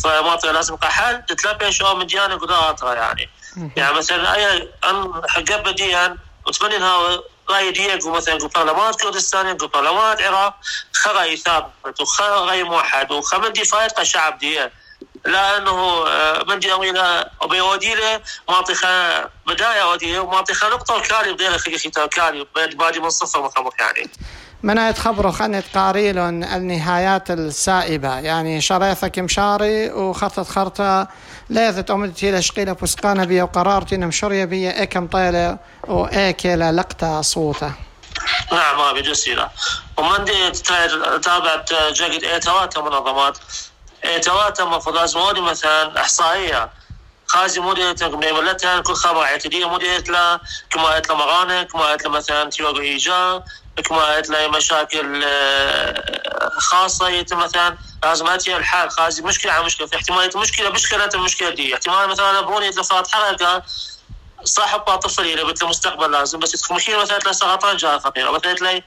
فما 0.04 0.38
لازم 0.44 0.76
كحل. 0.76 1.22
تتلبي 1.22 1.72
شو 1.72 1.94
مديان 1.94 2.38
قدا 2.38 2.70
اطرا 2.70 2.94
يعني. 2.94 3.30
يعني 3.76 3.96
مثلا 3.96 4.34
أي 4.34 4.68
أن 4.84 5.22
حقب 5.28 5.62
بديا 5.62 6.16
وتمنى 6.46 6.76
إنها 6.76 7.20
راي 7.50 7.70
ديك 7.70 8.06
مثلا 8.06 8.38
برلمانات 8.38 9.02
كردستان 9.02 9.56
برلمانات 9.56 10.20
العراق 10.20 10.54
خغاي 10.92 11.36
ثابت 11.36 12.00
وخغاي 12.00 12.62
موحد 12.62 13.12
وخمن 13.12 13.54
فايت 13.54 13.92
كشعب 13.92 14.38
دي 14.38 14.58
لا 14.58 14.70
إنه 15.26 16.04
من 16.48 16.58
دي 16.58 16.74
إلى 16.74 17.30
بيودي 17.50 17.94
له 17.94 18.20
معطي 18.48 18.74
بداية 19.46 19.92
ودي 19.92 20.18
ومعطي 20.18 20.52
نقطة 20.52 20.96
الكالي 20.96 21.32
بدينا 21.32 21.58
خلي 21.58 21.78
ختام 21.78 22.06
كالي 22.06 22.46
بعد 22.54 22.98
من 22.98 23.10
صفر 23.10 23.42
مخمخ 23.42 23.72
يعني. 23.80 24.10
من 24.62 24.94
تخبروا 24.94 25.32
خنت 25.32 25.64
قاريلون 25.74 26.44
النهايات 26.44 27.30
السائبة. 27.30 28.18
يعني 28.18 28.60
شريثك 28.60 29.18
مشاري 29.18 29.90
وخطت 29.90 30.48
خرطة 30.48 31.08
ليثت 31.50 31.90
أمدتي 31.90 32.32
لشقيلة 32.32 32.74
فسقانة 32.74 33.24
بيا 33.24 33.42
وقرارتي 33.42 33.96
نمشرية 33.96 34.44
بيا 34.44 34.80
إيكم 34.80 35.06
طيلة 35.06 35.58
وإيكيلة 35.84 36.70
لقطة 36.70 37.20
صوته. 37.20 37.72
نعم 38.52 38.80
أبي 38.80 39.02
جسيلة 39.02 39.48
ومن 39.96 40.24
دي 40.24 40.50
تابعت 41.22 41.72
جاكد 41.92 42.24
إيتوات 42.24 42.78
منظمات. 42.78 43.38
إيتوات 44.04 44.60
مفروض 44.60 44.96
لازم 44.96 45.44
مثلا 45.44 46.00
إحصائية 46.00 46.70
خازي 47.26 47.60
مودي 47.60 47.94
ميملتها 48.02 48.80
كل 48.80 48.94
خبر 48.94 49.22
اعتدية 49.22 49.68
مودي 49.68 49.98
لا 49.98 50.40
كما 50.70 50.94
قلت 50.94 51.12
مغانة 51.12 51.62
كما 51.62 51.92
قلت 51.92 52.06
مثلا 52.06 52.50
تيوغو 52.50 52.80
إيجا 52.80 53.42
كما 53.84 54.20
تلاقي 54.20 54.50
مشاكل 54.50 55.22
آه، 55.24 56.50
خاصه 56.58 57.08
يتم 57.08 57.38
مثلا 57.38 57.78
لازم 58.02 58.26
اتي 58.26 58.56
الحال. 58.56 58.90
خازي 58.90 59.22
مشكله 59.22 59.52
على 59.52 59.64
مشكله 59.64 59.86
في 59.86 59.96
احتماليه 59.96 60.30
مشكله 60.36 60.70
مشكله 60.70 61.10
المشكلة 61.14 61.50
دي 61.50 61.74
احتمال 61.74 62.08
مثلا 62.08 62.38
ابوني 62.38 62.66
يتلفات 62.66 63.08
حركه 63.14 63.62
صاحب 64.44 64.80
طفل 64.80 65.22
إلى 65.22 65.44
بيت 65.44 65.62
المستقبل 65.62 66.10
لازم. 66.10 66.38
بس 66.38 66.50
تخمشين 66.50 66.98
مثلا 66.98 67.18
تلاقي 67.18 67.34
سرطان 67.34 67.76
جاء 67.76 67.98
فقيره 67.98 68.30
مثلا 68.30 68.82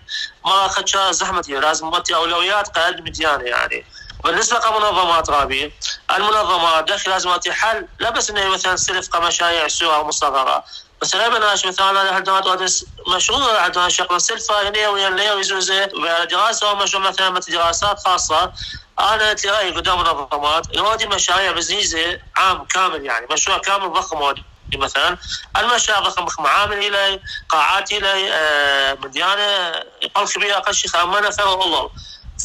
ما 0.45 0.65
اخذ 0.65 0.83
زحمه 1.11 1.45
لازم 1.47 1.89
اولويات 2.15 2.67
قاعد 2.67 3.01
مديانه 3.01 3.43
يعني 3.43 3.85
بالنسبة 4.23 4.59
كمنظمات 4.59 5.29
غابية. 5.29 5.71
المنظمات 6.15 6.83
داخل 6.83 7.09
لازم 7.09 7.29
حل 7.51 7.87
لا 7.99 8.09
بس 8.09 8.29
إنه 8.29 8.49
مثلا 8.49 8.75
سلف 8.75 9.07
كمشاريع 9.07 9.67
سوى 9.67 10.03
مصغرة. 10.03 10.63
بس 11.01 11.15
غير 11.15 11.29
بناش 11.29 11.65
مثلا 11.65 12.15
عندنا 12.15 12.39
تودس 12.39 12.85
مشروع 13.07 13.61
عندنا 13.61 13.89
شغل 13.89 14.21
سلفة 14.21 14.69
هنا 14.69 14.89
ويا 14.89 15.09
ليا 15.09 15.33
ويزوزة 15.33 15.85
دراسة 16.31 16.71
ومشروع 16.71 17.03
مثلا 17.03 17.29
مثل 17.29 17.51
دراسات 17.51 17.99
خاصة. 17.99 18.53
أنا 18.99 19.33
تلاقي 19.33 19.71
قدام 19.71 19.99
منظمات 19.99 20.75
نودي 20.75 21.07
مشاريع 21.07 21.51
بزنيزة 21.51 22.19
عام 22.35 22.65
كامل 22.65 23.05
يعني 23.05 23.27
مشروع 23.31 23.57
كامل 23.57 23.93
ضخم 23.93 24.33
مثلا. 24.75 25.17
المشاريع 25.57 26.01
ضخم 26.01 26.25
ضخم 26.25 26.45
عامل 26.45 26.77
إلي 26.77 27.19
قاعات 27.49 27.91
إلي 27.91 28.33
آه 28.33 28.93
مديانة 28.93 29.83
أقل 30.15 30.27
كبيره 30.27 30.57
أقل 30.57 30.73
شيء 30.73 30.91
خامنه 30.91 31.29
فهو 31.29 31.59
والله. 31.59 31.89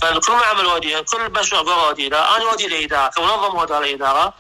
فكل 0.02 0.32
ما 0.32 0.44
عمل 0.44 0.66
ودي 0.66 1.02
كل 1.02 1.30
مشروع 1.40 1.88
ودي 1.88 2.06
أنا 2.06 2.44
ودي 2.52 2.66
الاداره 2.66 3.10
كمنظم 3.10 3.58
ودي 3.58 3.78
الاداره 3.78 4.34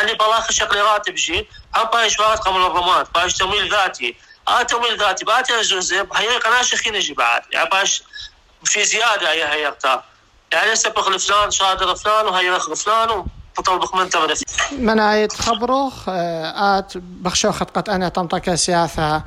اللي 0.00 0.14
بلاخ 0.14 0.50
شكل 0.50 0.78
راتب 0.78 1.16
شيء 1.16 1.46
هم 1.76 1.84
بايش 1.84 2.16
فقط 2.16 2.44
كمنظمات 2.44 3.14
بايش 3.14 3.34
تمويل 3.34 3.70
ذاتي. 3.70 4.16
آه 4.48 4.62
تمويل 4.62 4.98
ذاتي 4.98 5.24
باتي 5.24 5.60
جزء 5.60 6.06
هي 6.14 6.36
قناة 6.36 6.62
شخين 6.62 6.94
يجي 6.94 7.14
بعد 7.14 7.42
يعني 7.52 7.68
بايش 7.68 8.02
في 8.64 8.84
زيادة 8.84 9.32
هي 9.32 9.44
هي 9.44 9.74
يعني 10.52 10.76
سبق 10.76 11.08
لفلان 11.08 11.50
شادر 11.50 11.94
فلان 11.94 12.26
وهي 12.26 12.50
رخ 12.50 12.72
فلان 12.72 13.24
وطلبك 13.58 13.94
من 13.94 14.10
تمر 14.10 14.34
من 14.72 15.00
آية 15.00 15.28
خبره 15.28 15.92
آه، 16.08 16.78
آت 16.78 16.92
بخشو 16.96 17.52
خطقت 17.52 17.88
أنا 17.88 18.08
تنطق 18.08 18.54
سياسة. 18.54 19.22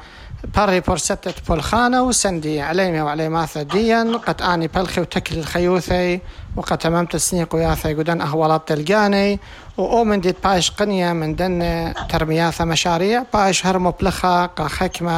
باري 0.55 0.79
بورستة 0.79 1.33
بولخانة 1.47 2.03
وسندي 2.03 2.61
عليمي 2.61 3.01
وعليماثة 3.01 3.61
ديا 3.61 4.17
قد 4.27 4.41
آني 4.41 4.67
بلخي 4.67 5.01
وتكل 5.01 5.37
الخيوثي 5.37 6.19
وقد 6.55 6.77
تممت 6.77 7.15
السنيق 7.15 7.55
وياثي 7.55 7.93
قدن 7.93 8.21
أهوالات 8.21 8.67
تلقاني 8.67 9.39
وأومن 9.77 10.21
ديت 10.21 10.35
بايش 10.43 10.71
قنية 10.71 11.13
من 11.13 11.35
دن 11.35 11.93
ترمياثة 12.09 12.65
مشاريع 12.65 13.23
بايش 13.33 13.65
هرمو 13.65 13.91
بلخا 13.91 14.45
قا 14.45 14.67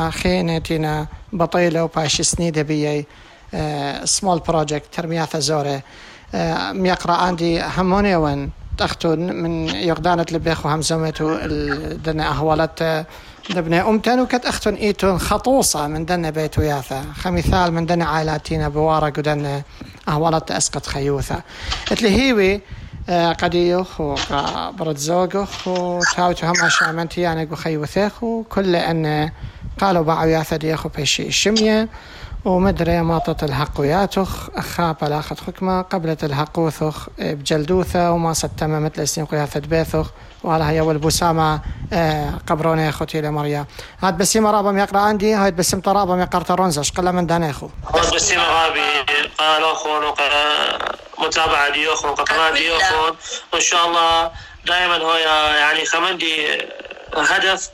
خينة 0.10 0.58
تينا 0.58 1.08
بطيلة 1.34 1.84
وبايش 1.84 2.22
سنيدة 2.22 2.62
بيي 2.62 3.06
سمول 4.04 4.40
بروجكت 4.40 4.86
ترمياثة 4.94 5.40
زورة 5.40 5.82
آه، 6.36 6.72
ميقرأ 6.72 7.14
عندي 7.14 7.62
هموني 7.78 8.16
وين 8.16 8.52
تختون 8.78 9.20
من 9.20 9.68
يقدانة 9.68 10.26
لبيخ 10.32 10.66
وهمزمتو 10.66 11.38
دن 12.06 12.20
أهوالات 12.20 12.80
دبنا 13.50 13.90
أمتن 13.90 14.20
وكت 14.20 14.46
أختن 14.46 14.74
إيتون 14.74 15.20
خطوصة 15.20 15.88
من 15.88 16.06
دنا 16.06 16.30
بيت 16.30 16.60
وياثا. 16.60 17.06
خمثال 17.16 17.74
من 17.74 17.86
دنا 17.86 18.06
عائلاتينا 18.06 18.70
بوارق 18.70 19.14
ودنا 19.18 19.62
أهوالات 20.08 20.52
أسقط 20.52 20.86
خيوثا. 20.86 21.42
إتلي 21.92 22.10
هيوي 22.10 22.62
آه، 23.10 23.34
قديوخ 23.34 24.02
وبرد 24.02 24.98
زوجوخ 24.98 25.68
وتاوتو 25.68 26.48
هم 26.48 26.70
شامنتي 26.70 27.22
يعني 27.22 27.56
خيوثيخ 27.56 28.24
وكل 28.24 28.76
أن 28.76 29.30
قالوا 29.80 30.04
باعوا 30.04 30.26
ياثا 30.26 30.58
ديخو 30.58 30.90
بيشي 30.90 31.28
الشمية 31.28 31.90
ومدري 32.46 33.02
ماطت 33.02 33.44
الحقوياتخ 33.44 34.50
أخا 34.56 34.92
بلاخت 35.02 35.40
خكمة 35.40 35.82
قبلت 35.82 36.24
الحقوثخ 36.24 37.08
بجلدوثة 37.20 38.12
وما 38.12 38.34
ستم 38.34 38.84
مثل 38.84 39.02
اسنين 39.02 39.28
قياثة 39.28 39.60
بيثخ. 39.60 40.12
وعلى 40.44 40.64
هي 40.64 40.82
والبسامة 40.82 41.60
آه، 41.94 42.34
قبروني 42.48 42.90
أخوتي 42.90 43.22
لمريا 43.22 43.66
هاد 44.02 44.18
بسيمة 44.18 44.52
رابم 44.52 44.78
يقرأ 44.78 45.00
عندي 45.00 45.34
هاد 45.34 45.56
بسيمة 45.56 45.84
رابم 45.88 46.22
يقرأ 46.22 46.44
ترونزش 46.44 46.92
قلا 46.92 47.12
من 47.12 47.28
داني 47.28 47.50
أخو. 47.50 47.70
هاد 47.96 48.16
بسيمة 48.16 48.44
رابي 48.44 48.82
قال 49.38 49.64
اخو 49.64 49.90
متابعة 51.20 51.74
ديوخون 51.74 52.12
قطرات 52.12 52.54
ديوخون. 52.54 53.18
وإن 53.54 53.62
شاء 53.62 53.88
الله 53.88 54.32
دائما 54.68 54.98
هو 54.98 55.16
يعني 55.60 55.86
خمندي 55.86 56.48
هدف 57.18 57.70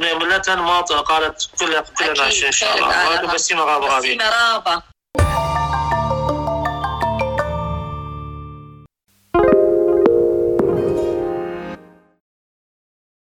ملة 0.00 0.42
ما 0.48 0.80
قالت 0.80 1.48
كل 1.60 1.80
كلنا 1.98 2.26
إن 2.26 2.52
شاء 2.52 2.74
الله. 2.78 3.34
بسيمة 3.34 3.64
رابا 3.64 4.82